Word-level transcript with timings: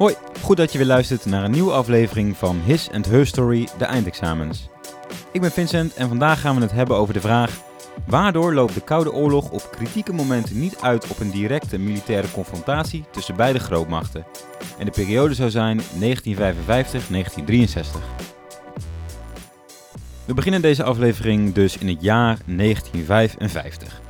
Hoi, 0.00 0.14
goed 0.42 0.56
dat 0.56 0.72
je 0.72 0.78
weer 0.78 0.86
luistert 0.86 1.24
naar 1.24 1.44
een 1.44 1.50
nieuwe 1.50 1.72
aflevering 1.72 2.36
van 2.36 2.60
His 2.64 2.90
and 2.90 3.06
Her 3.06 3.26
Story, 3.26 3.68
de 3.78 3.84
eindexamens. 3.84 4.68
Ik 5.32 5.40
ben 5.40 5.50
Vincent 5.50 5.94
en 5.94 6.08
vandaag 6.08 6.40
gaan 6.40 6.54
we 6.54 6.60
het 6.62 6.72
hebben 6.72 6.96
over 6.96 7.14
de 7.14 7.20
vraag... 7.20 7.60
Waardoor 8.06 8.54
loopt 8.54 8.74
de 8.74 8.80
Koude 8.80 9.12
Oorlog 9.12 9.50
op 9.50 9.68
kritieke 9.70 10.12
momenten 10.12 10.60
niet 10.60 10.80
uit 10.80 11.08
op 11.08 11.20
een 11.20 11.30
directe 11.30 11.78
militaire 11.78 12.30
confrontatie 12.30 13.04
tussen 13.10 13.36
beide 13.36 13.58
grootmachten? 13.58 14.26
En 14.78 14.84
de 14.84 14.90
periode 14.90 15.34
zou 15.34 15.50
zijn 15.50 15.80
1955-1963. 15.80 15.84
We 20.24 20.34
beginnen 20.34 20.62
deze 20.62 20.84
aflevering 20.84 21.52
dus 21.54 21.78
in 21.78 21.88
het 21.88 22.02
jaar 22.02 22.38
1955. 22.46 24.00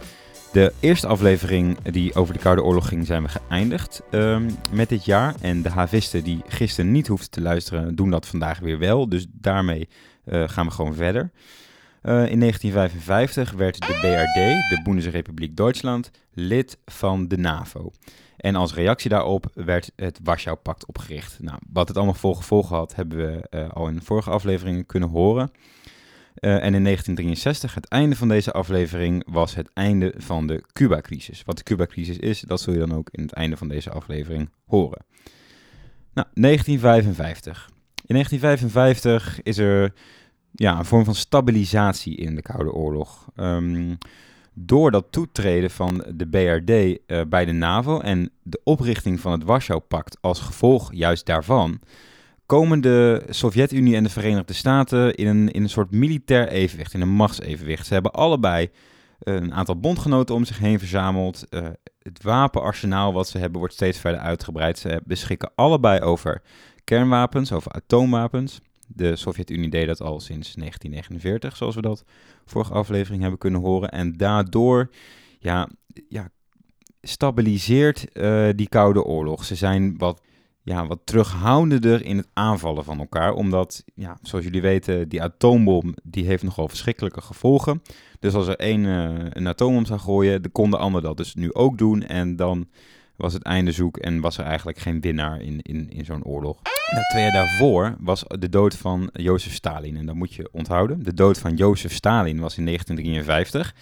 De 0.53 0.73
eerste 0.81 1.07
aflevering 1.07 1.79
die 1.83 2.15
over 2.15 2.35
de 2.35 2.41
Koude 2.41 2.63
Oorlog 2.63 2.89
ging, 2.89 3.07
zijn 3.07 3.23
we 3.23 3.29
geëindigd 3.29 4.03
um, 4.11 4.51
met 4.71 4.89
dit 4.89 5.05
jaar. 5.05 5.35
En 5.41 5.63
de 5.63 5.69
havisten 5.69 6.25
die 6.25 6.43
gisteren 6.47 6.93
niet 6.93 7.07
hoefden 7.07 7.31
te 7.31 7.41
luisteren, 7.41 7.95
doen 7.95 8.11
dat 8.11 8.27
vandaag 8.27 8.59
weer 8.59 8.79
wel. 8.79 9.09
Dus 9.09 9.27
daarmee 9.33 9.89
uh, 10.25 10.49
gaan 10.49 10.67
we 10.67 10.73
gewoon 10.73 10.95
verder. 10.95 11.31
Uh, 12.03 12.13
in 12.31 12.41
1955 12.41 13.53
werd 13.53 13.79
de 13.79 13.99
BRD, 14.01 14.35
de 14.69 14.81
Bundesrepubliek 14.85 15.57
Duitsland, 15.57 16.11
lid 16.33 16.79
van 16.87 17.29
de 17.29 17.37
NAVO. 17.39 17.93
En 18.37 18.55
als 18.55 18.75
reactie 18.75 19.11
daarop 19.11 19.47
werd 19.55 19.93
het 19.97 20.21
Warschau-pact 20.23 20.87
opgericht. 20.87 21.39
Nou, 21.41 21.59
wat 21.73 21.89
het 21.89 21.97
allemaal 21.97 22.15
voor 22.15 22.37
gevolgen 22.37 22.77
had, 22.77 22.95
hebben 22.95 23.19
we 23.19 23.47
uh, 23.51 23.69
al 23.69 23.89
in 23.89 23.95
de 23.95 24.05
vorige 24.05 24.31
afleveringen 24.31 24.87
kunnen 24.87 25.09
horen. 25.09 25.51
Uh, 26.41 26.51
en 26.51 26.75
in 26.75 26.85
1963, 26.85 27.75
het 27.75 27.89
einde 27.89 28.17
van 28.17 28.29
deze 28.29 28.53
aflevering, 28.53 29.23
was 29.27 29.55
het 29.55 29.71
einde 29.73 30.15
van 30.17 30.47
de 30.47 30.65
Cuba-crisis. 30.73 31.43
Wat 31.45 31.57
de 31.57 31.63
Cuba-crisis 31.63 32.19
is, 32.19 32.41
dat 32.41 32.61
zul 32.61 32.73
je 32.73 32.79
dan 32.79 32.95
ook 32.95 33.09
in 33.11 33.23
het 33.23 33.33
einde 33.33 33.57
van 33.57 33.69
deze 33.69 33.91
aflevering 33.91 34.51
horen. 34.67 35.05
Nou, 36.15 36.29
1955. 36.35 37.71
In 38.07 38.15
1955 38.15 39.43
is 39.43 39.59
er 39.59 39.93
ja, 40.53 40.79
een 40.79 40.85
vorm 40.85 41.05
van 41.05 41.15
stabilisatie 41.15 42.17
in 42.17 42.35
de 42.35 42.43
Koude 42.43 42.73
Oorlog. 42.73 43.29
Um, 43.37 43.99
door 44.55 44.91
dat 44.91 45.07
toetreden 45.11 45.71
van 45.71 46.05
de 46.15 46.29
BRD 46.29 46.71
uh, 46.71 47.21
bij 47.29 47.45
de 47.45 47.53
NAVO 47.53 48.01
en 48.01 48.31
de 48.43 48.61
oprichting 48.65 49.21
van 49.21 49.33
het 49.33 49.45
Warschau-pact 49.45 50.19
als 50.21 50.41
gevolg 50.41 50.95
juist 50.95 51.27
daarvan, 51.27 51.81
komen 52.51 52.81
de 52.81 53.23
Sovjet-Unie 53.29 53.97
en 53.97 54.03
de 54.03 54.11
Verenigde 54.11 54.53
Staten 54.53 55.15
in 55.15 55.27
een, 55.27 55.51
in 55.51 55.63
een 55.63 55.69
soort 55.69 55.91
militair 55.91 56.49
evenwicht, 56.49 56.95
in 56.95 57.01
een 57.01 57.09
machtsevenwicht. 57.09 57.87
Ze 57.87 57.93
hebben 57.93 58.13
allebei 58.13 58.71
een 59.19 59.55
aantal 59.55 59.81
bondgenoten 59.81 60.35
om 60.35 60.45
zich 60.45 60.59
heen 60.59 60.79
verzameld. 60.79 61.47
Uh, 61.51 61.67
het 62.03 62.23
wapenarsenaal 62.23 63.13
wat 63.13 63.29
ze 63.29 63.39
hebben 63.39 63.59
wordt 63.59 63.75
steeds 63.75 63.99
verder 63.99 64.21
uitgebreid. 64.21 64.79
Ze 64.79 65.01
beschikken 65.05 65.51
allebei 65.55 66.01
over 66.01 66.43
kernwapens, 66.85 67.53
over 67.53 67.73
atoomwapens. 67.73 68.61
De 68.87 69.17
Sovjet-Unie 69.17 69.71
deed 69.71 69.87
dat 69.87 70.01
al 70.01 70.21
sinds 70.21 70.55
1949, 70.55 71.57
zoals 71.57 71.75
we 71.75 71.83
dat 71.83 72.05
vorige 72.45 72.73
aflevering 72.73 73.21
hebben 73.21 73.39
kunnen 73.39 73.61
horen. 73.61 73.91
En 73.91 74.17
daardoor 74.17 74.91
ja, 75.39 75.69
ja, 76.09 76.29
stabiliseert 77.03 78.07
uh, 78.13 78.49
die 78.55 78.69
Koude 78.69 79.05
Oorlog. 79.05 79.45
Ze 79.45 79.55
zijn 79.55 79.99
wat 79.99 80.21
ja, 80.71 80.87
wat 80.87 81.01
terughoudender 81.05 82.05
in 82.05 82.17
het 82.17 82.29
aanvallen 82.33 82.85
van 82.85 82.99
elkaar. 82.99 83.33
Omdat, 83.33 83.85
ja, 83.95 84.19
zoals 84.23 84.45
jullie 84.45 84.63
weten, 84.63 85.09
die 85.09 85.23
atoombom 85.23 85.95
die 86.03 86.27
heeft 86.27 86.43
nogal 86.43 86.69
verschrikkelijke 86.69 87.21
gevolgen. 87.21 87.83
Dus 88.19 88.35
als 88.35 88.47
er 88.47 88.57
één 88.57 88.85
uh, 88.85 89.27
een 89.31 89.49
atoombom 89.49 89.85
zou 89.85 90.01
gooien, 90.01 90.43
dan 90.43 90.53
kon 90.53 90.71
de 90.71 90.77
ander 90.77 91.03
dat 91.03 91.17
dus 91.17 91.35
nu 91.35 91.55
ook 91.55 91.79
doen. 91.79 92.03
En 92.03 92.37
dan 92.37 92.69
was 93.17 93.33
het 93.33 93.43
einde 93.43 93.73
zoek 93.73 93.97
en 93.97 94.21
was 94.21 94.39
er 94.39 94.45
eigenlijk 94.45 94.79
geen 94.79 95.01
winnaar 95.01 95.41
in, 95.41 95.61
in, 95.63 95.91
in 95.91 96.05
zo'n 96.05 96.25
oorlog. 96.25 96.61
Nou, 96.91 97.05
twee 97.11 97.23
jaar 97.23 97.33
daarvoor 97.33 97.97
was 98.01 98.25
de 98.39 98.49
dood 98.49 98.77
van 98.77 99.11
Jozef 99.13 99.53
Stalin. 99.53 99.97
En 99.97 100.07
dat 100.07 100.15
moet 100.15 100.35
je 100.35 100.49
onthouden. 100.53 101.03
De 101.03 101.15
dood 101.15 101.39
van 101.39 101.57
Jozef 101.57 101.93
Stalin 101.93 102.41
was 102.41 102.59
in 102.59 102.65
1953. 102.65 103.75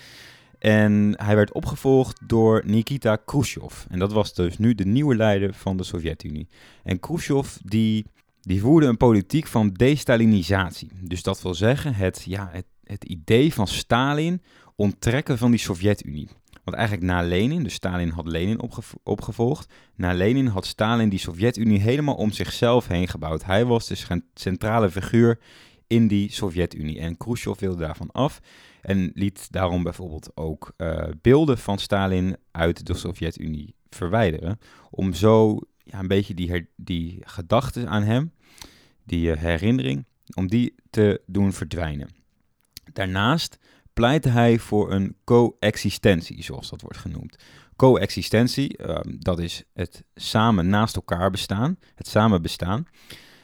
En 0.59 1.15
hij 1.17 1.37
werd 1.37 1.53
opgevolgd 1.53 2.21
door 2.27 2.63
Nikita 2.67 3.17
Khrushchev. 3.17 3.85
En 3.89 3.99
dat 3.99 4.13
was 4.13 4.35
dus 4.35 4.59
nu 4.59 4.75
de 4.75 4.87
nieuwe 4.87 5.17
leider 5.17 5.55
van 5.55 5.77
de 5.77 5.85
Sovjet-Unie. 5.85 6.49
En 6.83 7.01
Khrushchev 7.01 7.57
die, 7.65 8.07
die 8.41 8.61
voerde 8.61 8.87
een 8.87 8.97
politiek 8.97 9.47
van 9.47 9.73
destalinisatie. 9.73 10.91
Dus 11.01 11.23
dat 11.23 11.43
wil 11.43 11.55
zeggen 11.55 11.95
het, 11.95 12.23
ja, 12.27 12.49
het, 12.53 12.67
het 12.85 13.05
idee 13.05 13.55
van 13.55 13.67
Stalin 13.67 14.43
onttrekken 14.77 15.39
van 15.39 15.51
die 15.51 15.61
Sovjet-Unie. 15.61 16.29
Want 16.65 16.77
eigenlijk 16.77 17.07
na 17.09 17.23
Lenin, 17.23 17.63
dus 17.63 17.75
Stalin 17.75 18.11
had 18.11 18.27
Lenin 18.27 18.61
opgev 18.61 18.93
opgevolgd. 19.03 19.73
Na 19.95 20.13
Lenin 20.13 20.47
had 20.47 20.67
Stalin 20.67 21.09
die 21.09 21.19
Sovjet-Unie 21.19 21.81
helemaal 21.81 22.15
om 22.15 22.33
zichzelf 22.33 22.87
heen 22.87 23.09
gebouwd. 23.09 23.45
Hij 23.45 23.65
was 23.65 24.09
een 24.09 24.25
centrale 24.35 24.91
figuur 24.91 25.39
in 25.89 26.09
die 26.09 26.33
Sovjet-Unie. 26.33 26.99
En 26.99 27.17
Khrushchev 27.17 27.61
wilde 27.61 27.83
daarvan 27.83 28.11
af. 28.11 28.41
En 28.83 29.11
liet 29.15 29.53
daarom 29.53 29.83
bijvoorbeeld 29.83 30.31
ook 30.35 30.73
uh, 30.77 31.03
beelden 31.21 31.59
van 31.59 31.79
Stalin 31.79 32.37
uit 32.51 32.87
de 32.87 32.95
Sovjet-Unie 32.95 33.75
verwijderen. 33.91 34.59
Om 34.91 35.15
zo 35.15 35.59
ja, 35.85 35.99
een 35.99 36.09
beetje 36.09 36.35
die, 36.35 36.69
die 36.77 37.19
gedachte 37.21 37.87
aan 37.87 38.03
hem, 38.03 38.33
die 39.05 39.31
uh, 39.31 39.37
herinnering, 39.37 40.05
om 40.35 40.49
die 40.49 40.75
te 40.91 41.21
doen 41.27 41.53
verdwijnen. 41.53 42.09
Daarnaast 42.93 43.59
pleitte 43.93 44.29
hij 44.29 44.59
voor 44.59 44.93
een 44.93 45.17
coexistentie, 45.25 46.43
zoals 46.43 46.71
dat 46.71 46.81
wordt 46.81 46.99
genoemd. 46.99 47.37
Coexistentie, 47.77 48.79
uh, 48.79 48.99
dat 49.05 49.39
is 49.39 49.65
het 49.73 50.05
samen 50.15 50.69
naast 50.69 50.97
elkaar 50.97 51.31
bestaan, 51.31 51.79
het 51.95 52.07
samen 52.07 52.43
bestaan. 52.43 52.87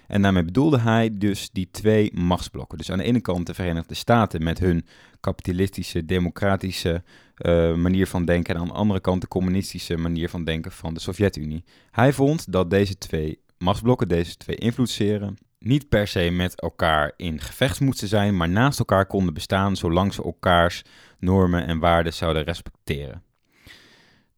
En 0.06 0.22
daarmee 0.22 0.44
bedoelde 0.44 0.78
hij 0.78 1.10
dus 1.12 1.50
die 1.50 1.68
twee 1.70 2.10
machtsblokken. 2.14 2.78
Dus 2.78 2.90
aan 2.90 2.98
de 2.98 3.04
ene 3.04 3.20
kant 3.20 3.46
de 3.46 3.54
Verenigde 3.54 3.94
Staten 3.94 4.42
met 4.42 4.58
hun 4.58 4.86
kapitalistische, 5.20 6.04
democratische 6.04 7.02
uh, 7.38 7.74
manier 7.74 8.06
van 8.06 8.24
denken. 8.24 8.54
En 8.54 8.60
aan 8.60 8.66
de 8.66 8.72
andere 8.72 9.00
kant 9.00 9.20
de 9.20 9.28
communistische 9.28 9.96
manier 9.96 10.28
van 10.28 10.44
denken 10.44 10.72
van 10.72 10.94
de 10.94 11.00
Sovjet-Unie. 11.00 11.64
Hij 11.90 12.12
vond 12.12 12.52
dat 12.52 12.70
deze 12.70 12.98
twee 12.98 13.38
machtsblokken, 13.58 14.08
deze 14.08 14.36
twee 14.36 14.56
invloedssferen, 14.56 15.36
niet 15.58 15.88
per 15.88 16.08
se 16.08 16.30
met 16.30 16.60
elkaar 16.60 17.12
in 17.16 17.40
gevecht 17.40 17.80
moesten 17.80 18.08
zijn, 18.08 18.36
maar 18.36 18.48
naast 18.48 18.78
elkaar 18.78 19.06
konden 19.06 19.34
bestaan 19.34 19.76
zolang 19.76 20.14
ze 20.14 20.22
elkaars 20.22 20.82
normen 21.18 21.66
en 21.66 21.78
waarden 21.78 22.12
zouden 22.12 22.44
respecteren. 22.44 23.22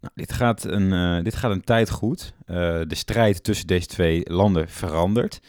Nou, 0.07 0.19
dit, 0.27 0.33
gaat 0.33 0.65
een, 0.65 0.93
uh, 0.93 1.25
dit 1.25 1.37
gaat 1.37 1.51
een 1.51 1.65
tijd 1.65 1.91
goed. 1.91 2.33
Uh, 2.47 2.57
de 2.87 2.95
strijd 2.95 3.45
tussen 3.45 3.67
deze 3.67 3.87
twee 3.87 4.23
landen 4.25 4.69
verandert. 4.69 5.41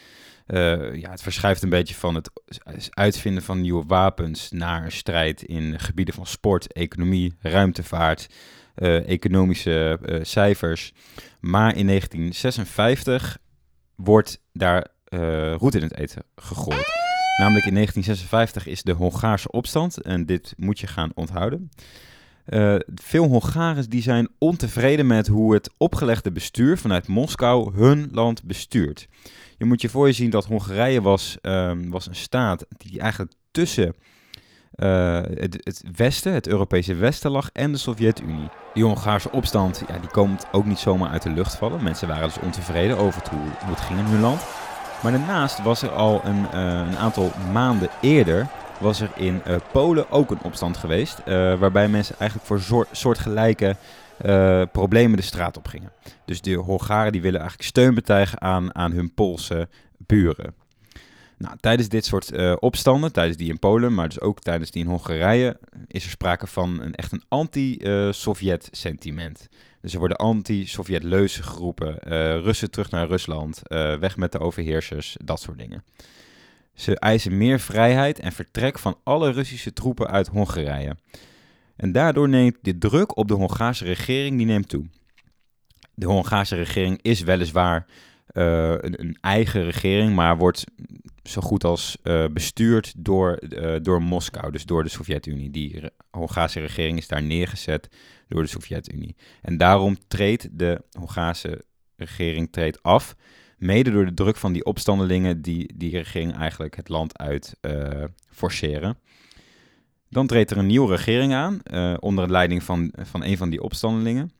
Uh, 0.46 0.94
ja, 0.94 1.10
het 1.10 1.22
verschuift 1.22 1.62
een 1.62 1.68
beetje 1.68 1.94
van 1.94 2.14
het 2.14 2.30
uitvinden 2.90 3.42
van 3.42 3.60
nieuwe 3.60 3.84
wapens 3.86 4.50
naar 4.50 4.84
een 4.84 4.92
strijd 4.92 5.42
in 5.42 5.80
gebieden 5.80 6.14
van 6.14 6.26
sport, 6.26 6.72
economie, 6.72 7.34
ruimtevaart, 7.40 8.26
economische 9.06 9.98
cijfers. 10.22 10.92
Maar 11.40 11.76
in 11.76 11.86
1956 11.86 13.38
wordt 13.94 14.40
daar 14.52 14.86
roet 15.56 15.74
in 15.74 15.82
het 15.82 15.96
eten 15.96 16.22
gegooid. 16.36 16.86
Namelijk 17.38 17.66
in 17.66 17.74
1956 17.74 18.66
is 18.66 18.82
de 18.82 18.92
Hongaarse 18.92 19.50
opstand 19.50 20.00
en 20.00 20.26
dit 20.26 20.54
moet 20.56 20.80
je 20.80 20.86
gaan 20.86 21.10
onthouden. 21.14 21.70
Uh, 22.48 22.74
veel 22.94 23.24
Hongaren 23.24 23.90
die 23.90 24.02
zijn 24.02 24.28
ontevreden 24.38 25.06
met 25.06 25.26
hoe 25.26 25.54
het 25.54 25.70
opgelegde 25.76 26.32
bestuur 26.32 26.78
vanuit 26.78 27.08
Moskou 27.08 27.74
hun 27.74 28.08
land 28.12 28.44
bestuurt. 28.44 29.08
Je 29.58 29.64
moet 29.64 29.80
je 29.80 29.88
voor 29.88 30.06
je 30.06 30.12
zien 30.12 30.30
dat 30.30 30.44
Hongarije 30.44 31.02
was, 31.02 31.38
um, 31.42 31.90
was 31.90 32.06
een 32.06 32.14
staat 32.14 32.66
die 32.76 33.00
eigenlijk 33.00 33.32
tussen 33.50 33.94
uh, 34.74 35.20
het, 35.34 35.84
Westen, 35.96 36.32
het 36.32 36.46
Europese 36.46 36.94
Westen 36.94 37.30
lag 37.30 37.50
en 37.52 37.72
de 37.72 37.78
Sovjet-Unie. 37.78 38.48
Die 38.74 38.84
Hongaarse 38.84 39.32
opstand 39.32 39.82
ja, 39.88 39.98
die 39.98 40.10
komt 40.10 40.46
ook 40.52 40.64
niet 40.64 40.78
zomaar 40.78 41.10
uit 41.10 41.22
de 41.22 41.30
lucht 41.30 41.56
vallen. 41.56 41.82
Mensen 41.82 42.08
waren 42.08 42.28
dus 42.28 42.38
ontevreden 42.38 42.98
over 42.98 43.22
hoe, 43.30 43.70
het 43.70 43.80
ging 43.80 43.98
in 43.98 44.04
hun 44.04 44.20
land. 44.20 44.40
Maar 45.02 45.12
daarnaast 45.12 45.62
was 45.62 45.82
er 45.82 45.90
al 45.90 46.20
een, 46.24 46.40
uh, 46.54 46.86
een 46.88 46.96
aantal 46.96 47.32
maanden 47.52 47.88
eerder 48.00 48.46
was 48.80 49.00
er 49.00 49.10
in 49.16 49.42
uh, 49.46 49.56
Polen 49.72 50.10
ook 50.10 50.30
een 50.30 50.42
opstand 50.42 50.76
geweest. 50.76 51.18
Uh, 51.18 51.24
waarbij 51.58 51.88
mensen 51.88 52.18
eigenlijk 52.18 52.48
voor 52.48 52.60
soort, 52.60 52.88
soortgelijke 52.92 53.76
uh, 54.26 54.62
problemen 54.72 55.16
de 55.16 55.22
straat 55.22 55.56
op 55.56 55.66
gingen. 55.66 55.92
Dus 56.24 56.40
de 56.40 56.54
Hongaren 56.54 57.12
die 57.12 57.22
willen 57.22 57.40
eigenlijk 57.40 57.68
steun 57.68 57.94
betuigen 57.94 58.40
aan, 58.40 58.74
aan 58.74 58.92
hun 58.92 59.14
Poolse 59.14 59.68
buren. 59.96 60.54
Nou, 61.38 61.56
tijdens 61.60 61.88
dit 61.88 62.04
soort 62.04 62.58
opstanden, 62.58 63.12
tijdens 63.12 63.36
die 63.36 63.50
in 63.50 63.58
Polen, 63.58 63.94
maar 63.94 64.08
dus 64.08 64.20
ook 64.20 64.40
tijdens 64.40 64.70
die 64.70 64.84
in 64.84 64.88
Hongarije, 64.88 65.58
is 65.86 66.04
er 66.04 66.10
sprake 66.10 66.46
van 66.46 66.80
een 66.80 66.94
echt 66.94 67.12
een 67.12 67.22
anti-Sovjet 67.28 68.68
sentiment. 68.70 69.48
Dus 69.80 69.92
er 69.92 69.98
worden 69.98 70.16
anti-Sovjet 70.16 71.02
leuzen 71.02 71.44
geroepen, 71.44 71.98
Russen 72.42 72.70
terug 72.70 72.90
naar 72.90 73.06
Rusland, 73.06 73.60
weg 74.00 74.16
met 74.16 74.32
de 74.32 74.38
overheersers, 74.38 75.16
dat 75.24 75.40
soort 75.40 75.58
dingen. 75.58 75.84
Ze 76.78 76.98
eisen 76.98 77.36
meer 77.36 77.60
vrijheid 77.60 78.18
en 78.18 78.32
vertrek 78.32 78.78
van 78.78 78.98
alle 79.02 79.30
Russische 79.30 79.72
troepen 79.72 80.06
uit 80.06 80.26
Hongarije. 80.26 80.96
En 81.76 81.92
daardoor 81.92 82.28
neemt 82.28 82.56
de 82.62 82.78
druk 82.78 83.16
op 83.16 83.28
de 83.28 83.34
Hongaarse 83.34 83.84
regering 83.84 84.36
die 84.36 84.46
neemt 84.46 84.68
toe. 84.68 84.84
De 85.94 86.06
Hongaarse 86.06 86.56
regering 86.56 86.98
is 87.02 87.20
weliswaar 87.20 87.86
een, 88.26 89.00
een, 89.00 89.18
eigen 89.20 89.64
regering, 89.64 90.14
maar 90.14 90.36
wordt 90.36 90.64
zo 91.22 91.40
goed 91.40 91.64
als 91.64 91.98
bestuurd 92.32 92.94
door, 92.96 93.38
door 93.82 94.02
Moskou, 94.02 94.52
dus 94.52 94.64
door 94.64 94.82
de 94.82 94.88
Sovjet-Unie. 94.88 95.50
Die 95.50 95.82
Hongaarse 96.10 96.60
regering 96.60 96.98
is 96.98 97.08
daar 97.08 97.22
neergezet 97.22 97.88
door 98.28 98.42
de 98.42 98.48
Sovjet-Unie. 98.48 99.16
En 99.42 99.56
daarom 99.56 99.96
treedt 100.08 100.58
de 100.58 100.82
Hongaarse 100.98 101.64
regering 101.96 102.52
treedt 102.52 102.82
af. 102.82 103.16
Mede 103.58 103.90
door 103.90 104.04
de 104.04 104.14
druk 104.14 104.36
van 104.36 104.52
die 104.52 104.64
opstandelingen 104.64 105.42
die 105.42 105.72
die 105.76 105.90
regering 105.90 106.36
eigenlijk 106.36 106.76
het 106.76 106.88
land 106.88 107.18
uit 107.18 107.56
uh, 107.60 108.04
forceren. 108.30 108.98
Dan 110.08 110.26
treedt 110.26 110.50
er 110.50 110.56
een 110.56 110.66
nieuwe 110.66 110.90
regering 110.96 111.34
aan, 111.34 111.60
uh, 111.72 111.94
onder 112.00 112.30
leiding 112.30 112.62
van, 112.62 112.92
van 112.96 113.24
een 113.24 113.36
van 113.36 113.50
die 113.50 113.62
opstandelingen. 113.62 114.32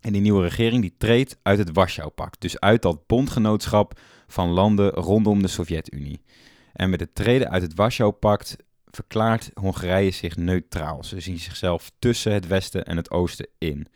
En 0.00 0.12
die 0.12 0.20
nieuwe 0.20 0.42
regering 0.42 0.82
die 0.82 0.94
treedt 0.98 1.38
uit 1.42 1.58
het 1.58 1.72
Warschau-pact, 1.72 2.40
dus 2.40 2.60
uit 2.60 2.82
dat 2.82 3.06
bondgenootschap 3.06 4.00
van 4.26 4.48
landen 4.48 4.90
rondom 4.90 5.42
de 5.42 5.48
Sovjet-Unie. 5.48 6.22
En 6.72 6.90
met 6.90 7.00
het 7.00 7.14
treden 7.14 7.50
uit 7.50 7.62
het 7.62 7.74
Warschau-pact 7.74 8.56
verklaart 8.84 9.50
Hongarije 9.54 10.10
zich 10.10 10.36
neutraal. 10.36 11.04
Ze 11.04 11.20
zien 11.20 11.38
zichzelf 11.38 11.92
tussen 11.98 12.32
het 12.32 12.46
Westen 12.46 12.84
en 12.84 12.96
het 12.96 13.10
Oosten 13.10 13.48
in. 13.58 13.86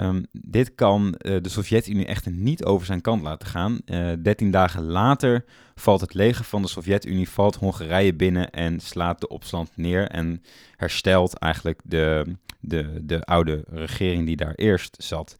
Um, 0.00 0.26
dit 0.32 0.74
kan 0.74 1.06
uh, 1.06 1.36
de 1.42 1.48
Sovjet-Unie 1.48 2.06
echter 2.06 2.32
niet 2.32 2.64
over 2.64 2.86
zijn 2.86 3.00
kant 3.00 3.22
laten 3.22 3.48
gaan. 3.48 3.80
Uh, 3.86 4.12
eh, 4.12 4.18
13 4.22 4.50
dagen 4.50 4.82
later 4.82 5.44
valt 5.74 6.00
het 6.00 6.14
leger 6.14 6.44
van 6.44 6.62
de 6.62 6.68
Sovjet-Unie, 6.68 7.28
valt 7.28 7.56
Hongarije 7.56 8.14
binnen 8.14 8.50
en 8.50 8.80
slaat 8.80 9.20
de 9.20 9.28
opstand 9.28 9.70
neer 9.76 10.08
en 10.08 10.42
herstelt 10.76 11.38
eigenlijk 11.38 11.80
de, 11.84 12.36
de, 12.60 13.00
de 13.02 13.24
oude 13.24 13.64
regering 13.68 14.26
die 14.26 14.36
daar 14.36 14.54
eerst 14.54 14.96
zat. 14.98 15.36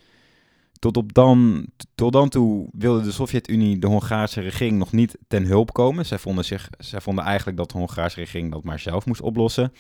Tot, 0.79 0.97
op 0.97 1.13
dan, 1.13 1.67
tot 1.95 2.13
dan 2.13 2.29
toe 2.29 2.69
wilde 2.73 3.03
de 3.03 3.13
Sovjet-Unie 3.13 3.79
de 3.79 3.87
Hongaarse 3.87 4.41
regering 4.41 4.79
nog 4.79 4.93
niet 4.93 5.19
ten 5.29 5.45
hulp 5.45 5.73
komen. 5.73 6.07
Zij 6.07 6.19
vonden, 6.19 6.45
zich, 6.45 6.69
zij 6.79 7.01
vonden 7.01 7.25
eigenlijk 7.25 7.57
dat 7.57 7.71
de 7.71 7.79
Hongaarse 7.79 8.21
regering 8.21 8.53
dat 8.53 8.65
maar 8.65 8.79
zelf 8.79 9.07
moest 9.07 9.21
oplossen. 9.21 9.73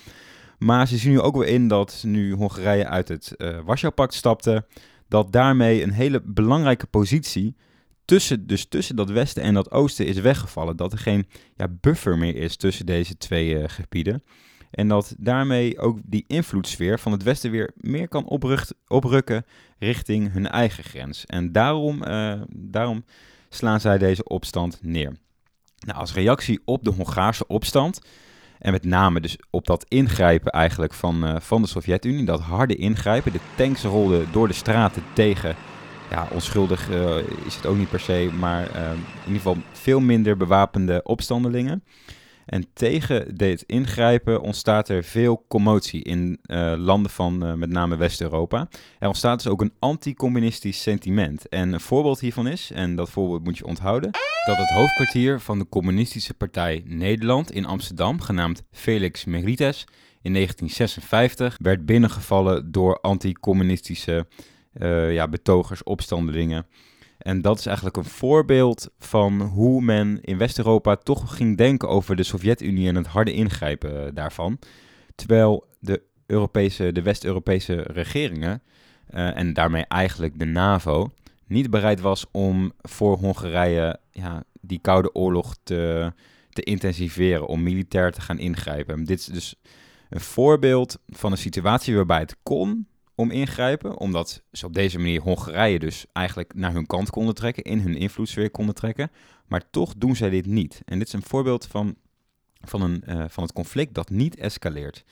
Maar 0.62 0.88
ze 0.88 0.96
zien 0.96 1.12
nu 1.12 1.20
ook 1.20 1.36
weer 1.36 1.48
in 1.48 1.68
dat 1.68 2.02
nu 2.06 2.32
Hongarije 2.32 2.86
uit 2.86 3.08
het 3.08 3.34
uh, 3.36 3.58
Warschau-pact 3.64 4.14
stapte, 4.14 4.66
dat 5.08 5.32
daarmee 5.32 5.82
een 5.82 5.92
hele 5.92 6.20
belangrijke 6.24 6.86
positie 6.86 7.56
tussen, 8.04 8.46
dus 8.46 8.64
tussen 8.64 8.96
dat 8.96 9.10
westen 9.10 9.42
en 9.42 9.54
dat 9.54 9.70
oosten 9.70 10.06
is 10.06 10.18
weggevallen. 10.18 10.76
Dat 10.76 10.92
er 10.92 10.98
geen 10.98 11.26
ja, 11.56 11.68
buffer 11.68 12.18
meer 12.18 12.36
is 12.36 12.56
tussen 12.56 12.86
deze 12.86 13.16
twee 13.16 13.58
uh, 13.58 13.64
gebieden. 13.66 14.22
En 14.70 14.88
dat 14.88 15.14
daarmee 15.18 15.78
ook 15.78 15.98
die 16.04 16.24
invloedssfeer 16.26 16.98
van 16.98 17.12
het 17.12 17.22
Westen 17.22 17.50
weer 17.50 17.70
meer 17.76 18.08
kan 18.08 18.28
oprukken 18.88 19.44
richting 19.78 20.32
hun 20.32 20.48
eigen 20.48 20.84
grens. 20.84 21.26
En 21.26 21.52
daarom, 21.52 22.02
uh, 22.04 22.40
daarom 22.56 23.04
slaan 23.48 23.80
zij 23.80 23.98
deze 23.98 24.24
opstand 24.24 24.78
neer. 24.82 25.12
Nou, 25.78 25.98
als 25.98 26.14
reactie 26.14 26.60
op 26.64 26.84
de 26.84 26.90
Hongaarse 26.90 27.46
opstand, 27.46 28.00
en 28.62 28.72
met 28.72 28.84
name 28.84 29.20
dus 29.20 29.38
op 29.50 29.66
dat 29.66 29.84
ingrijpen 29.88 30.52
eigenlijk 30.52 30.92
van, 30.92 31.26
uh, 31.26 31.36
van 31.38 31.62
de 31.62 31.68
Sovjet-Unie, 31.68 32.24
dat 32.24 32.40
harde 32.40 32.76
ingrijpen. 32.76 33.32
De 33.32 33.38
tanks 33.54 33.82
rolden 33.82 34.26
door 34.32 34.48
de 34.48 34.54
straten 34.54 35.02
tegen, 35.12 35.54
ja, 36.10 36.28
onschuldig 36.30 36.90
uh, 36.90 37.16
is 37.44 37.54
het 37.54 37.66
ook 37.66 37.76
niet 37.76 37.90
per 37.90 38.00
se, 38.00 38.30
maar 38.38 38.62
uh, 38.62 38.90
in 38.90 39.26
ieder 39.26 39.36
geval 39.36 39.56
veel 39.72 40.00
minder 40.00 40.36
bewapende 40.36 41.00
opstandelingen. 41.02 41.82
En 42.46 42.66
tegen 42.72 43.36
dit 43.36 43.62
ingrijpen 43.66 44.40
ontstaat 44.40 44.88
er 44.88 45.04
veel 45.04 45.44
commotie 45.48 46.02
in 46.02 46.38
uh, 46.46 46.74
landen 46.76 47.10
van 47.10 47.46
uh, 47.46 47.52
met 47.54 47.70
name 47.70 47.96
West-Europa. 47.96 48.68
Er 48.98 49.08
ontstaat 49.08 49.42
dus 49.42 49.52
ook 49.52 49.60
een 49.60 49.72
anti-communistisch 49.78 50.82
sentiment. 50.82 51.48
En 51.48 51.72
een 51.72 51.80
voorbeeld 51.80 52.20
hiervan 52.20 52.46
is, 52.46 52.70
en 52.74 52.96
dat 52.96 53.10
voorbeeld 53.10 53.44
moet 53.44 53.58
je 53.58 53.66
onthouden, 53.66 54.10
dat 54.46 54.56
het 54.56 54.70
hoofdkwartier 54.70 55.40
van 55.40 55.58
de 55.58 55.68
Communistische 55.68 56.34
Partij 56.34 56.82
Nederland 56.84 57.50
in 57.50 57.66
Amsterdam, 57.66 58.20
genaamd 58.20 58.62
Felix 58.70 59.24
Merites, 59.24 59.86
in 60.22 60.32
1956 60.32 61.56
werd 61.60 61.86
binnengevallen 61.86 62.72
door 62.72 63.00
anti-communistische 63.00 64.26
uh, 64.74 65.12
ja, 65.12 65.28
betogers, 65.28 65.82
opstandelingen. 65.82 66.66
En 67.22 67.40
dat 67.42 67.58
is 67.58 67.66
eigenlijk 67.66 67.96
een 67.96 68.04
voorbeeld 68.04 68.90
van 68.98 69.40
hoe 69.40 69.82
men 69.82 70.20
in 70.20 70.38
West-Europa 70.38 70.96
toch 70.96 71.36
ging 71.36 71.56
denken 71.56 71.88
over 71.88 72.16
de 72.16 72.22
Sovjet-Unie 72.22 72.88
en 72.88 72.94
het 72.94 73.06
harde 73.06 73.32
ingrijpen 73.32 74.06
eh, 74.06 74.12
daarvan. 74.14 74.58
Terwijl 75.14 75.66
de, 75.78 76.02
Europese, 76.26 76.92
de 76.92 77.02
West-Europese 77.02 77.74
regeringen, 77.74 78.62
uh, 79.10 79.36
en 79.36 79.52
daarmee 79.52 79.84
eigenlijk 79.88 80.38
de 80.38 80.44
NAVO, 80.44 81.10
niet 81.46 81.70
bereid 81.70 82.00
was 82.00 82.26
om 82.30 82.72
voor 82.80 83.16
Hongarije 83.16 83.98
ja, 84.10 84.44
die 84.60 84.78
Koude 84.78 85.14
Oorlog 85.14 85.56
te, 85.62 86.12
te 86.50 86.62
intensiveren, 86.62 87.46
om 87.46 87.62
militair 87.62 88.12
te 88.12 88.20
gaan 88.20 88.38
ingrijpen. 88.38 89.04
Dit 89.04 89.18
is 89.18 89.24
dus 89.24 89.54
een 90.08 90.20
voorbeeld 90.20 90.98
van 91.06 91.32
een 91.32 91.38
situatie 91.38 91.96
waarbij 91.96 92.18
het 92.18 92.36
kon, 92.42 92.86
om 93.22 93.30
ingrijpen, 93.30 93.98
omdat 93.98 94.42
ze 94.52 94.66
op 94.66 94.74
deze 94.74 94.98
manier 94.98 95.20
Hongarije 95.20 95.78
dus 95.78 96.06
eigenlijk 96.12 96.54
naar 96.54 96.72
hun 96.72 96.86
kant 96.86 97.10
konden 97.10 97.34
trekken, 97.34 97.62
in 97.62 97.80
hun 97.80 97.96
invloedssfeer 97.96 98.50
konden 98.50 98.74
trekken. 98.74 99.10
Maar 99.46 99.70
toch 99.70 99.94
doen 99.96 100.16
zij 100.16 100.30
dit 100.30 100.46
niet. 100.46 100.82
En 100.84 100.98
dit 100.98 101.06
is 101.06 101.12
een 101.12 101.22
voorbeeld 101.22 101.66
van, 101.66 101.94
van, 102.60 102.82
een, 102.82 103.02
uh, 103.08 103.24
van 103.28 103.42
het 103.42 103.52
conflict 103.52 103.94
dat 103.94 104.10
niet 104.10 104.36
escaleert. 104.36 105.04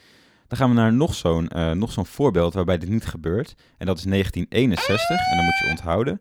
Dan 0.47 0.59
gaan 0.59 0.69
we 0.69 0.75
naar 0.75 0.93
nog 0.93 1.15
zo'n 1.15 1.51
uh, 1.57 1.71
nog 1.71 1.93
zo'n 1.93 2.07
voorbeeld 2.07 2.55
waarbij 2.55 2.79
dit 2.79 2.89
niet 2.89 3.05
gebeurt. 3.05 3.55
En 3.79 3.87
dat 3.87 3.99
is 3.99 4.05
1961. 4.05 5.31
En 5.31 5.37
dan 5.37 5.45
moet 5.45 5.59
je 5.59 5.71
onthouden. 5.71 6.21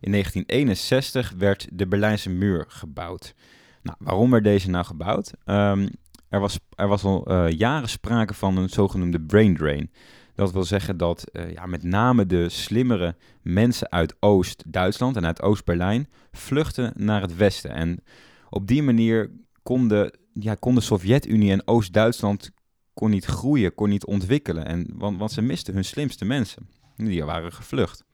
In 0.00 0.10
1961 0.10 1.34
werd 1.38 1.68
de 1.72 1.86
Berlijnse 1.86 2.30
muur 2.30 2.64
gebouwd. 2.68 3.34
Nou, 3.82 3.96
waarom 4.00 4.30
werd 4.30 4.44
deze 4.44 4.70
nou 4.70 4.84
gebouwd? 4.84 5.32
Um, 5.46 5.88
er, 6.28 6.40
was, 6.40 6.58
er 6.74 6.88
was 6.88 7.04
al 7.04 7.30
uh, 7.30 7.50
jaren 7.50 7.88
sprake 7.88 8.34
van 8.34 8.56
een 8.56 8.68
zogenoemde 8.68 9.20
brain 9.20 9.56
drain. 9.56 9.90
Dat 10.34 10.52
wil 10.52 10.64
zeggen 10.64 10.96
dat 10.96 11.24
uh, 11.32 11.52
ja, 11.52 11.66
met 11.66 11.82
name 11.82 12.26
de 12.26 12.48
slimmere 12.48 13.16
mensen 13.42 13.90
uit 13.90 14.16
Oost-Duitsland 14.20 15.16
en 15.16 15.26
uit 15.26 15.42
Oost-Berlijn 15.42 16.08
vluchten 16.32 16.92
naar 16.96 17.20
het 17.20 17.36
westen. 17.36 17.70
En 17.70 18.02
op 18.50 18.66
die 18.66 18.82
manier 18.82 19.30
kon 19.62 19.88
de, 19.88 20.14
ja, 20.32 20.54
kon 20.54 20.74
de 20.74 20.80
Sovjet-Unie 20.80 21.52
en 21.52 21.66
Oost-Duitsland 21.66 22.50
kon 22.94 23.10
niet 23.10 23.24
groeien, 23.24 23.74
kon 23.74 23.88
niet 23.88 24.04
ontwikkelen. 24.04 24.66
En, 24.66 24.90
want, 24.94 25.18
want 25.18 25.32
ze 25.32 25.42
misten 25.42 25.74
hun 25.74 25.84
slimste 25.84 26.24
mensen. 26.24 26.68
Die 26.96 27.24
waren 27.24 27.52
gevlucht. 27.52 28.04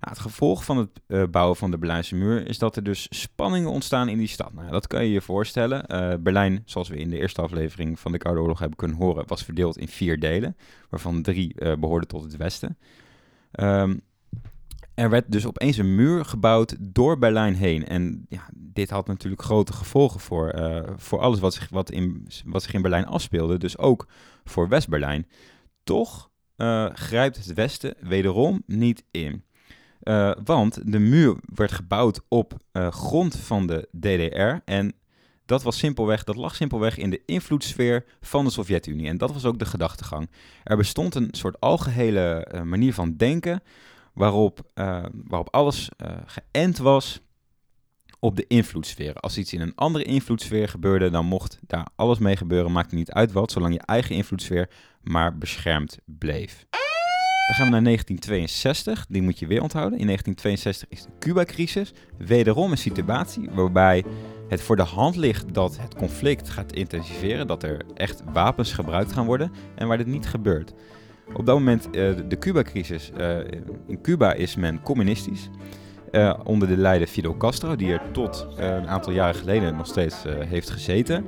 Nou, 0.00 0.12
het 0.12 0.18
gevolg 0.18 0.64
van 0.64 0.76
het 0.76 1.00
uh, 1.06 1.24
bouwen 1.30 1.56
van 1.56 1.70
de 1.70 1.78
Berlijnse 1.78 2.14
muur 2.14 2.46
is 2.46 2.58
dat 2.58 2.76
er 2.76 2.82
dus 2.82 3.06
spanningen 3.10 3.70
ontstaan 3.70 4.08
in 4.08 4.18
die 4.18 4.28
stad. 4.28 4.52
Nou, 4.52 4.70
dat 4.70 4.86
kan 4.86 5.04
je 5.04 5.10
je 5.10 5.20
voorstellen. 5.20 5.84
Uh, 5.88 6.14
Berlijn, 6.20 6.62
zoals 6.64 6.88
we 6.88 6.96
in 6.96 7.10
de 7.10 7.18
eerste 7.18 7.42
aflevering 7.42 8.00
van 8.00 8.12
de 8.12 8.18
Koude 8.18 8.40
Oorlog 8.40 8.58
hebben 8.58 8.78
kunnen 8.78 8.96
horen, 8.96 9.26
was 9.26 9.44
verdeeld 9.44 9.78
in 9.78 9.88
vier 9.88 10.20
delen, 10.20 10.56
waarvan 10.88 11.22
drie 11.22 11.54
uh, 11.56 11.74
behoorden 11.74 12.08
tot 12.08 12.22
het 12.22 12.36
westen. 12.36 12.78
Um, 13.52 14.00
er 14.94 15.10
werd 15.10 15.32
dus 15.32 15.46
opeens 15.46 15.76
een 15.76 15.94
muur 15.94 16.24
gebouwd 16.24 16.76
door 16.80 17.18
Berlijn 17.18 17.54
heen. 17.54 17.86
En 17.86 18.26
ja, 18.28 18.48
dit 18.54 18.90
had 18.90 19.06
natuurlijk 19.06 19.42
grote 19.42 19.72
gevolgen 19.72 20.20
voor, 20.20 20.54
voor 20.96 21.18
alles 21.18 21.40
wat 21.40 21.54
zich, 21.54 21.68
wat, 21.68 21.90
in, 21.90 22.26
wat 22.44 22.62
zich 22.62 22.72
in 22.72 22.82
Berlijn 22.82 23.06
afspeelde. 23.06 23.58
Dus 23.58 23.78
ook 23.78 24.06
voor 24.44 24.68
West-Berlijn. 24.68 25.26
Toch 25.84 26.30
grijpt 26.92 27.36
het 27.36 27.54
Westen 27.54 27.94
wederom 28.00 28.62
niet 28.66 29.04
in. 29.10 29.44
Uh, 30.02 30.32
want 30.44 30.92
de 30.92 30.98
muur 30.98 31.36
werd 31.54 31.72
gebouwd 31.72 32.20
op 32.28 32.56
uh, 32.72 32.88
grond 32.88 33.36
van 33.36 33.66
de 33.66 33.88
DDR. 33.92 34.70
En 34.72 34.94
dat, 35.46 35.62
was 35.62 35.78
simpelweg, 35.78 36.24
dat 36.24 36.36
lag 36.36 36.54
simpelweg 36.54 36.96
in 36.96 37.10
de 37.10 37.22
invloedssfeer 37.26 38.04
van 38.20 38.44
de 38.44 38.50
Sovjet-Unie. 38.50 39.08
En 39.08 39.18
dat 39.18 39.32
was 39.32 39.44
ook 39.44 39.58
de 39.58 39.64
gedachtegang. 39.64 40.30
Er 40.64 40.76
bestond 40.76 41.14
een 41.14 41.28
soort 41.30 41.60
algehele 41.60 42.48
uh, 42.54 42.62
manier 42.62 42.94
van 42.94 43.16
denken. 43.16 43.62
waarop, 44.12 44.60
waarop 45.24 45.48
alles 45.50 45.88
geënt 46.26 46.78
was 46.78 47.20
op 48.20 48.36
de 48.36 48.46
invloedssfeer. 48.46 49.14
Als 49.14 49.38
iets 49.38 49.52
in 49.52 49.60
een 49.60 49.74
andere 49.74 50.04
invloedssfeer 50.04 50.68
gebeurde, 50.68 51.10
dan 51.10 51.26
mocht 51.26 51.58
daar 51.66 51.86
alles 51.96 52.18
mee 52.18 52.36
gebeuren. 52.36 52.72
Maakt 52.72 52.92
niet 52.92 53.12
uit 53.12 53.32
wat, 53.32 53.52
zolang 53.52 53.74
je 53.74 53.80
eigen 53.80 54.14
invloedssfeer 54.14 54.68
maar 55.00 55.38
beschermd 55.38 55.98
bleef. 56.04 56.66
Dan 57.50 57.58
gaan 57.58 57.68
we 57.68 57.74
naar 57.74 57.84
1962, 57.84 59.06
die 59.08 59.22
moet 59.22 59.38
je 59.38 59.46
weer 59.46 59.62
onthouden. 59.62 59.98
In 59.98 60.06
1962 60.06 60.98
is 60.98 61.04
de 61.04 61.10
Cuba-crisis. 61.18 61.92
Wederom 62.18 62.70
een 62.70 62.78
situatie 62.78 63.48
waarbij 63.52 64.04
het 64.48 64.62
voor 64.62 64.76
de 64.76 64.82
hand 64.82 65.16
ligt 65.16 65.54
dat 65.54 65.78
het 65.80 65.94
conflict 65.94 66.48
gaat 66.48 66.72
intensiveren, 66.72 67.46
dat 67.46 67.62
er 67.62 67.82
echt 67.94 68.22
wapens 68.32 68.72
gebruikt 68.72 69.12
gaan 69.12 69.26
worden 69.26 69.52
en 69.74 69.88
waar 69.88 69.96
dit 69.96 70.06
niet 70.06 70.26
gebeurt. 70.26 70.72
Op 71.32 71.46
dat 71.46 71.58
moment, 71.58 71.86
uh, 71.86 71.92
de 72.28 72.38
Cuba-crisis, 72.38 73.10
uh, 73.18 73.38
in 73.86 74.00
Cuba 74.02 74.32
is 74.32 74.56
men 74.56 74.82
communistisch. 74.82 75.48
Uh, 76.10 76.34
onder 76.44 76.68
de 76.68 76.76
leider 76.76 77.08
Fidel 77.08 77.36
Castro, 77.36 77.76
die 77.76 77.92
er 77.92 78.02
tot 78.12 78.46
een 78.56 78.88
aantal 78.88 79.12
jaren 79.12 79.34
geleden 79.40 79.76
nog 79.76 79.86
steeds 79.86 80.16
heeft 80.46 80.70
gezeten. 80.70 81.24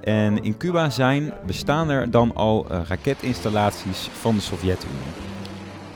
En 0.00 0.42
in 0.42 0.56
Cuba 0.56 0.90
zijn, 0.90 1.32
bestaan 1.46 1.90
er 1.90 2.10
dan 2.10 2.34
al 2.34 2.66
raketinstallaties 2.68 4.08
van 4.12 4.34
de 4.34 4.40
Sovjet-Unie. 4.40 5.31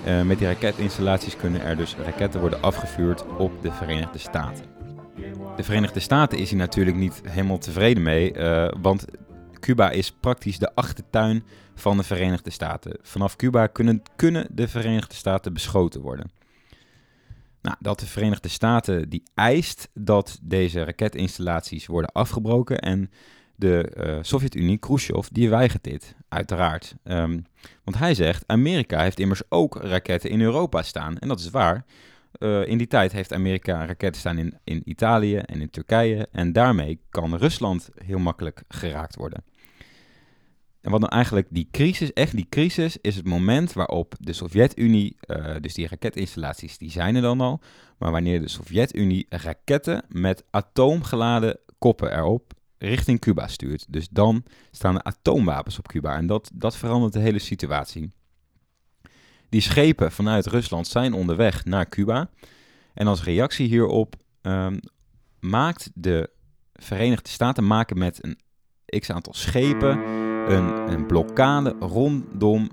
Uh, 0.07 0.23
met 0.23 0.39
die 0.39 0.47
raketinstallaties 0.47 1.37
kunnen 1.37 1.63
er 1.63 1.77
dus 1.77 1.97
raketten 1.97 2.41
worden 2.41 2.63
afgevuurd 2.63 3.25
op 3.39 3.63
de 3.63 3.73
Verenigde 3.73 4.19
Staten. 4.19 4.65
De 5.57 5.63
Verenigde 5.63 6.01
Staten 6.01 6.39
is 6.39 6.51
hier 6.51 6.59
natuurlijk 6.59 6.97
niet 6.97 7.21
helemaal 7.29 7.59
tevreden 7.59 8.03
mee, 8.03 8.37
uh, 8.37 8.69
want 8.81 9.05
Cuba 9.61 9.91
is 9.91 10.13
praktisch 10.13 10.59
de 10.59 10.75
achtertuin 10.75 11.45
van 11.75 11.97
de 11.97 12.03
Verenigde 12.03 12.51
Staten. 12.51 12.99
Vanaf 13.03 13.37
Cuba 13.37 13.67
kunnen, 13.67 14.03
kunnen 14.17 14.47
de 14.51 14.69
Verenigde 14.69 15.15
Staten 15.15 15.53
beschoten 15.53 16.01
worden. 16.01 16.31
Nou, 17.63 17.77
dat 17.81 18.01
de 18.01 18.07
Verenigde 18.07 18.49
Staten 18.49 19.09
die 19.09 19.23
eist 19.35 19.89
dat 19.95 20.39
deze 20.43 20.85
raketinstallaties 20.85 21.87
worden 21.87 22.13
afgebroken 22.13 22.79
en 22.79 23.11
de 23.57 23.93
uh, 23.97 24.19
Sovjet-Unie, 24.23 24.79
Khrushchev, 24.79 25.27
die 25.33 25.51
weigert 25.51 25.85
dit, 25.85 26.15
uiteraard. 26.29 26.95
Um, 27.05 27.45
want 27.85 27.99
hij 27.99 28.15
zegt, 28.15 28.45
Amerika 28.47 29.01
heeft 29.03 29.19
immers 29.19 29.43
ook 29.49 29.77
raketten 29.77 30.31
in 30.31 30.41
Europa 30.41 30.83
staan. 30.83 31.19
En 31.19 31.29
dat 31.29 31.41
is 31.41 31.51
waar. 31.51 31.85
Uh, 32.39 32.67
in 32.67 32.79
die 32.79 32.87
tijd 32.87 33.13
heeft 33.13 33.33
Amerika 33.33 33.87
raketten 33.87 34.21
staan 34.21 34.39
in, 34.39 34.59
in 34.65 34.83
Italië 34.85 35.37
en 35.37 35.61
in 35.61 35.71
Turkije. 35.71 36.29
En 36.33 36.53
daarmee 36.53 37.01
kan 37.11 37.37
Rusland 37.37 37.91
heel 38.05 38.19
makkelijk 38.19 38.63
geraakt 38.69 39.17
worden. 39.17 39.45
En 40.81 40.91
wat 40.93 41.01
dan 41.01 41.11
eigenlijk 41.11 41.47
die 41.51 41.69
crisis, 41.71 42.13
echt 42.13 42.37
die 42.37 42.47
crisis, 42.49 42.99
is 43.01 43.17
het 43.17 43.27
moment 43.27 43.73
waarop 43.73 44.15
de 44.19 44.33
Sovjet-Unie, 44.33 45.17
uh, 45.27 45.55
dus 45.61 45.75
die 45.75 45.89
raketinstallaties, 45.89 46.79
die 46.79 46.91
zijn 46.91 47.15
er 47.15 47.23
dan 47.23 47.41
al, 47.41 47.61
maar 47.99 48.11
wanneer 48.11 48.41
de 48.41 48.49
Sovjet-Unie 48.49 49.27
raketten 49.29 50.05
met 50.09 50.45
atoomgeladen 50.51 51.59
koppen 51.79 52.17
erop 52.17 52.55
richting 52.87 53.21
Cuba 53.21 53.47
stuurt. 53.49 53.85
Dus 53.89 54.09
dan 54.09 54.45
staan 54.71 54.95
er 54.95 55.03
atoomwapens 55.03 55.79
op 55.79 55.89
Cuba 55.89 56.17
en 56.17 56.27
dat, 56.27 56.51
dat 56.55 56.77
verandert 56.77 57.13
de 57.13 57.19
hele 57.19 57.39
situatie. 57.39 58.11
Die 59.49 59.61
schepen 59.61 60.13
vanuit 60.13 60.47
Rusland 60.47 60.87
zijn 60.87 61.13
onderweg 61.13 61.65
naar 61.65 61.89
Cuba 61.89 62.31
en 62.95 63.07
als 63.07 63.25
reactie 63.25 63.69
hierop 63.69 64.17
um, 64.43 64.81
maakt 65.41 65.91
de 65.95 66.31
Verenigde 66.73 67.29
Staten 67.29 67.67
maken 67.67 67.99
met 67.99 68.25
een 68.25 68.39
x 69.01 69.11
aantal 69.11 69.35
schepen 69.35 69.99
een, 70.53 70.93
een 70.93 71.07
blokkade 71.07 71.75
rondom 71.81 72.71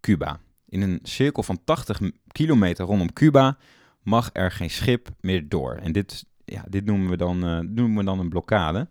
Cuba. 0.00 0.40
In 0.68 0.82
een 0.82 0.98
cirkel 1.02 1.42
van 1.42 1.64
80 1.64 2.00
kilometer 2.32 2.84
rondom 2.84 3.12
Cuba 3.12 3.58
mag 4.02 4.30
er 4.32 4.50
geen 4.50 4.70
schip 4.70 5.08
meer 5.20 5.48
door. 5.48 5.74
En 5.74 5.92
dit, 5.92 6.24
ja, 6.44 6.64
dit 6.68 6.84
noemen, 6.84 7.10
we 7.10 7.16
dan, 7.16 7.44
uh, 7.44 7.58
noemen 7.58 7.96
we 7.96 8.04
dan 8.04 8.18
een 8.18 8.28
blokkade. 8.28 8.88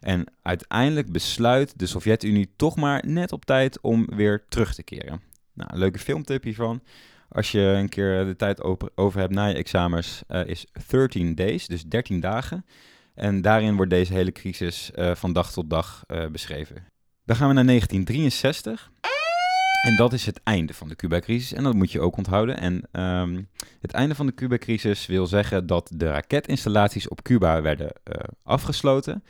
En 0.00 0.24
uiteindelijk 0.42 1.12
besluit 1.12 1.78
de 1.78 1.86
Sovjet-Unie 1.86 2.52
toch 2.56 2.76
maar 2.76 3.02
net 3.06 3.32
op 3.32 3.44
tijd 3.44 3.80
om 3.80 4.06
weer 4.06 4.44
terug 4.48 4.74
te 4.74 4.82
keren. 4.82 5.20
Nou, 5.52 5.78
leuke 5.78 5.98
filmtip 5.98 6.42
hiervan. 6.42 6.82
Als 7.28 7.52
je 7.52 7.60
een 7.60 7.88
keer 7.88 8.24
de 8.24 8.36
tijd 8.36 8.62
over 8.94 9.20
hebt 9.20 9.34
na 9.34 9.46
je 9.46 9.54
examens, 9.54 10.22
uh, 10.28 10.46
is 10.46 10.66
13 10.88 11.34
days, 11.34 11.66
dus 11.66 11.84
13 11.84 12.20
dagen. 12.20 12.64
En 13.14 13.42
daarin 13.42 13.76
wordt 13.76 13.90
deze 13.90 14.12
hele 14.12 14.32
crisis 14.32 14.90
uh, 14.94 15.14
van 15.14 15.32
dag 15.32 15.52
tot 15.52 15.70
dag 15.70 16.04
beschreven. 16.32 16.76
Dan 17.24 17.36
gaan 17.36 17.48
we 17.48 17.54
naar 17.54 17.66
1963. 17.66 18.90
En 19.82 19.96
dat 19.96 20.12
is 20.12 20.26
het 20.26 20.40
einde 20.42 20.74
van 20.74 20.88
de 20.88 20.96
Cuba-crisis. 20.96 21.52
En 21.52 21.62
dat 21.62 21.74
moet 21.74 21.92
je 21.92 22.00
ook 22.00 22.16
onthouden. 22.16 22.58
En 22.58 23.02
um, 23.02 23.48
het 23.80 23.92
einde 23.92 24.14
van 24.14 24.26
de 24.26 24.34
Cuba-crisis 24.34 25.06
wil 25.06 25.26
zeggen 25.26 25.66
dat 25.66 25.90
de 25.94 26.10
raketinstallaties 26.10 27.08
op 27.08 27.22
Cuba 27.22 27.62
werden 27.62 27.92
uh, 28.04 28.14
afgesloten. 28.42 29.24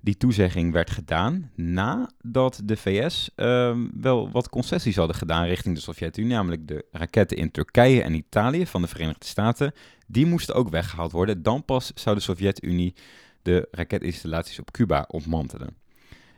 Die 0.00 0.16
toezegging 0.16 0.72
werd 0.72 0.90
gedaan 0.90 1.50
nadat 1.54 2.60
de 2.64 2.76
VS 2.76 3.30
uh, 3.36 3.76
wel 4.00 4.30
wat 4.30 4.48
concessies 4.48 4.96
hadden 4.96 5.16
gedaan 5.16 5.46
richting 5.46 5.74
de 5.74 5.80
Sovjet-Unie. 5.80 6.32
Namelijk 6.32 6.68
de 6.68 6.84
raketten 6.92 7.36
in 7.36 7.50
Turkije 7.50 8.02
en 8.02 8.14
Italië 8.14 8.66
van 8.66 8.82
de 8.82 8.88
Verenigde 8.88 9.26
Staten. 9.26 9.72
Die 10.06 10.26
moesten 10.26 10.54
ook 10.54 10.68
weggehaald 10.68 11.12
worden. 11.12 11.42
Dan 11.42 11.64
pas 11.64 11.92
zou 11.94 12.16
de 12.16 12.22
Sovjet-Unie 12.22 12.94
de 13.42 13.68
raketinstallaties 13.70 14.58
op 14.58 14.70
Cuba 14.70 15.04
ontmantelen. 15.08 15.81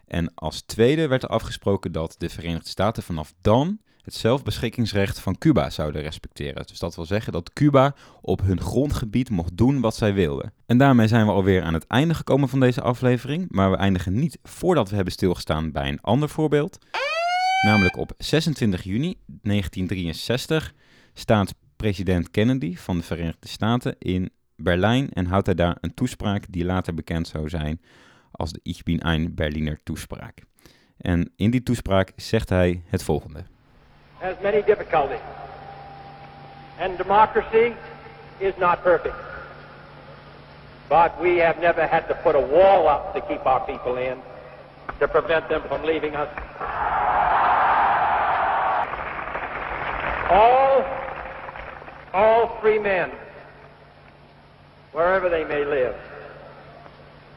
En 0.07 0.35
als 0.35 0.63
tweede 0.63 1.09
werd 1.09 1.23
er 1.23 1.29
afgesproken 1.29 1.93
dat 1.93 2.15
de 2.19 2.29
Verenigde 2.29 2.69
Staten 2.69 3.03
vanaf 3.03 3.35
dan 3.41 3.79
het 4.05 4.15
zelfbeschikkingsrecht 4.15 5.21
van 5.21 5.39
Cuba 5.39 5.71
zouden 5.71 6.03
respecteren. 6.03 6.67
Dus 6.67 6.79
dat 6.79 6.95
wil 6.95 7.05
zeggen 7.05 7.33
dat 7.33 7.53
Cuba 7.53 7.95
op 8.21 8.41
hun 8.41 8.61
grondgebied 8.61 9.31
mocht 9.31 9.57
doen 9.57 9.81
wat 9.81 9.97
zij 9.97 10.15
wilden. 10.15 10.53
En 10.67 10.79
daarmee 10.79 11.09
zijn 11.09 11.27
we 11.27 11.33
alweer 11.33 11.63
aan 11.63 11.75
het 11.75 11.87
einde 11.87 12.15
gekomen 12.15 12.49
van 12.49 12.61
deze 12.61 12.81
aflevering. 12.81 13.47
Maar 13.49 13.71
we 13.71 13.77
eindigen 13.77 14.19
niet 14.19 14.39
voordat 14.43 14.89
we 14.89 14.95
hebben 14.95 15.13
stilgestaan 15.13 15.73
bij 15.73 15.89
een 15.89 16.01
ander 16.01 16.29
voorbeeld. 16.29 16.79
Namelijk 17.65 17.97
op 17.97 18.13
26 18.19 18.83
juni 18.83 19.17
1963 19.27 20.75
staat 21.15 21.55
president 21.77 22.31
Kennedy 22.31 22.77
van 22.77 22.97
de 22.97 23.03
Verenigde 23.05 23.49
Staten 23.49 23.97
in 23.99 24.31
Berlijn 24.57 25.11
en 25.13 25.27
houdt 25.27 25.47
hij 25.47 25.55
daar 25.55 25.77
een 25.81 25.95
toespraak 25.95 26.45
die 26.49 26.65
later 26.65 26.95
bekend 26.95 27.29
zou 27.29 27.49
zijn 27.49 27.81
als 28.37 28.53
de 28.53 28.61
Ich 28.63 28.85
bin 28.85 29.03
ein 29.03 29.35
Berliner 29.35 29.79
toespraak. 29.83 30.43
En 30.97 31.33
in 31.37 31.51
die 31.51 31.63
toespraak 31.63 32.13
zegt 32.17 32.49
hij 32.49 32.83
het 32.87 33.03
volgende. 33.03 33.45
Has 34.19 34.35
many 34.43 34.63
difficulties. 34.63 35.21
And 36.79 36.99
democracy 36.99 37.73
is 38.39 38.53
not 38.57 38.83
perfect. 38.83 39.15
But 40.89 41.13
we 41.21 41.39
have 41.39 41.61
never 41.61 41.87
had 41.87 42.09
to 42.09 42.15
put 42.15 42.35
a 42.35 42.41
wall 42.41 42.89
up 42.89 43.15
to 43.15 43.21
keep 43.21 43.47
our 43.47 43.61
people 43.61 43.97
in, 43.97 44.19
to 44.99 45.09
prevent 45.09 45.49
them 45.49 45.63
from 45.69 45.83
leaving 45.83 46.15
us. 46.15 46.29
All, 50.31 50.85
all 52.13 52.59
free 52.61 52.79
men, 52.79 53.11
wherever 54.93 55.29
they 55.29 55.45
may 55.45 55.65
live, 55.65 55.95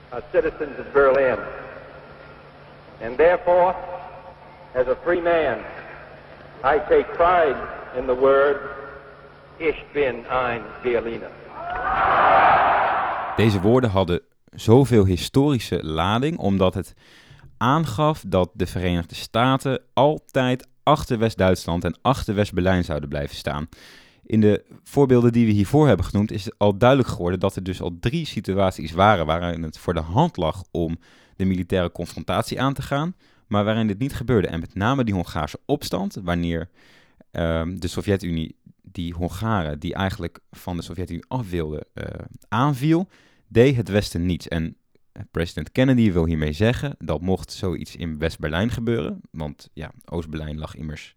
are 0.10 0.24
citizens 0.32 0.80
of 0.80 0.92
Berlin. 0.94 1.38
And 3.02 3.18
therefore, 3.18 3.76
as 4.74 4.88
a 4.88 4.96
free 5.04 5.22
man, 5.22 5.58
I 6.64 6.80
take 6.90 7.06
pride 7.16 7.58
in 7.98 8.06
the 8.06 8.16
word, 8.16 8.58
Ich 9.60 9.84
bin 9.94 10.26
ein 10.30 10.62
Berliner. 10.84 11.30
Deze 13.36 13.62
woorden 13.62 13.90
hadden 13.90 14.22
zoveel 14.52 15.06
historische 15.06 15.84
lading, 15.84 16.38
omdat 16.38 16.74
het 16.74 16.94
aangaf 17.58 18.24
dat 18.28 18.50
de 18.54 18.68
Verenigde 18.68 19.16
Staten 19.16 19.82
altijd 19.94 20.68
achter 20.84 21.20
West-Duitsland 21.20 21.84
en 21.84 21.98
achter 22.02 22.36
West-Berlijn 22.36 22.84
zouden 22.84 23.10
blijven 23.10 23.36
staan. 23.36 23.70
In 24.28 24.42
de 24.42 24.64
voorbeelden 24.84 25.32
die 25.32 25.46
we 25.46 25.52
hiervoor 25.52 25.88
hebben 25.88 26.06
genoemd, 26.06 26.32
is 26.32 26.58
al 26.58 26.78
duidelijk 26.78 27.10
geworden 27.10 27.40
dat 27.40 27.56
er 27.56 27.64
dus 27.64 27.82
al 27.82 27.98
drie 28.00 28.26
situaties 28.26 28.92
waren 28.92 29.26
waarin 29.26 29.64
het 29.64 29.78
voor 29.78 29.94
de 29.94 30.00
hand 30.00 30.38
lag 30.38 30.64
om 30.72 30.98
de 31.36 31.46
militaire 31.46 31.92
confrontatie 31.92 32.62
aan 32.62 32.74
te 32.74 32.82
gaan, 32.82 33.16
maar 33.48 33.64
waarin 33.64 33.88
dit 33.88 34.00
niet 34.00 34.14
gebeurde. 34.14 34.48
En 34.48 34.60
met 34.60 34.76
name 34.76 35.04
die 35.04 35.14
Hongaarse 35.14 35.60
opstand, 35.66 36.18
wanneer 36.24 36.70
um, 37.32 37.80
de 37.80 37.88
Sovjet-Unie 37.88 38.56
die 38.82 39.14
Hongaren, 39.14 39.80
die 39.80 39.94
eigenlijk 39.94 40.40
van 40.52 40.78
de 40.78 40.84
Sovjet-Unie 40.84 41.26
af 41.28 41.50
wilden, 41.50 41.86
uh, 41.94 42.04
aanviel, 42.48 43.08
deed 43.48 43.76
het 43.76 43.90
Westen 43.90 44.26
niets. 44.26 44.48
En 44.48 44.76
eh, 45.12 45.22
president 45.32 45.72
Kennedy 45.72 46.12
wil 46.12 46.26
hiermee 46.26 46.54
zeggen 46.54 46.96
dat 47.00 47.22
mocht 47.22 47.52
zoiets 47.52 47.96
in 47.96 48.18
West-Berlijn 48.18 48.70
gebeuren, 48.70 49.22
want 49.32 49.70
ja, 49.74 49.92
Oost-Berlijn 50.06 50.58
lag 50.58 50.76
immers 50.76 51.16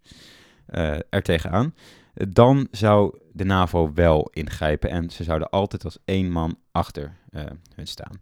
uh, 0.71 0.95
er 1.09 1.21
tegenaan, 1.21 1.75
dan 2.13 2.67
zou 2.71 3.19
de 3.31 3.43
NAVO 3.43 3.91
wel 3.93 4.29
ingrijpen 4.33 4.89
en 4.89 5.09
ze 5.09 5.23
zouden 5.23 5.49
altijd 5.49 5.83
als 5.83 5.97
één 6.05 6.31
man 6.31 6.57
achter 6.71 7.17
uh, 7.31 7.41
hun 7.75 7.87
staan. 7.87 8.19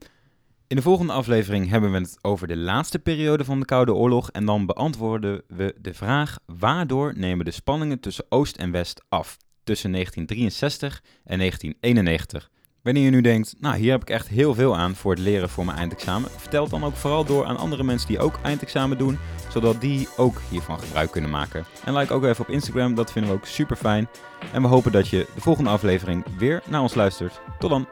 In 0.67 0.75
de 0.75 0.81
volgende 0.81 1.13
aflevering 1.13 1.69
hebben 1.69 1.91
we 1.91 1.97
het 1.97 2.17
over 2.21 2.47
de 2.47 2.57
laatste 2.57 2.99
periode 2.99 3.45
van 3.45 3.59
de 3.59 3.65
Koude 3.65 3.93
Oorlog 3.93 4.31
en 4.31 4.45
dan 4.45 4.65
beantwoorden 4.65 5.41
we 5.47 5.75
de 5.81 5.93
vraag 5.93 6.39
waardoor 6.45 7.13
nemen 7.17 7.45
de 7.45 7.51
spanningen 7.51 7.99
tussen 7.99 8.25
Oost 8.29 8.57
en 8.57 8.71
West 8.71 9.03
af 9.09 9.37
tussen 9.63 9.91
1963 9.91 11.03
en 11.23 11.37
1991. 11.37 12.49
Wanneer 12.83 13.03
je 13.03 13.09
nu 13.09 13.21
denkt, 13.21 13.55
nou 13.59 13.75
hier 13.75 13.91
heb 13.91 14.01
ik 14.01 14.09
echt 14.09 14.27
heel 14.27 14.53
veel 14.53 14.77
aan 14.77 14.95
voor 14.95 15.11
het 15.11 15.21
leren 15.21 15.49
voor 15.49 15.65
mijn 15.65 15.77
eindexamen, 15.77 16.29
vertel 16.37 16.61
het 16.61 16.71
dan 16.71 16.83
ook 16.83 16.95
vooral 16.95 17.25
door 17.25 17.45
aan 17.45 17.57
andere 17.57 17.83
mensen 17.83 18.07
die 18.07 18.19
ook 18.19 18.39
eindexamen 18.43 18.97
doen, 18.97 19.17
zodat 19.49 19.81
die 19.81 20.07
ook 20.17 20.41
hiervan 20.49 20.79
gebruik 20.79 21.11
kunnen 21.11 21.29
maken. 21.29 21.65
En 21.85 21.93
like 21.93 22.13
ook 22.13 22.23
even 22.23 22.45
op 22.45 22.51
Instagram, 22.51 22.95
dat 22.95 23.11
vinden 23.11 23.31
we 23.31 23.37
ook 23.37 23.45
super 23.45 23.75
fijn. 23.75 24.09
En 24.53 24.61
we 24.61 24.67
hopen 24.67 24.91
dat 24.91 25.07
je 25.07 25.27
de 25.35 25.41
volgende 25.41 25.69
aflevering 25.69 26.25
weer 26.37 26.61
naar 26.67 26.81
ons 26.81 26.95
luistert. 26.95 27.41
Tot 27.59 27.69
dan! 27.69 27.87